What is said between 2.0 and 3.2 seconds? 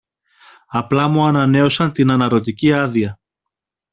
αναρρωτική άδεια